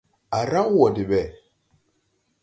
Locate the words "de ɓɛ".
0.95-1.21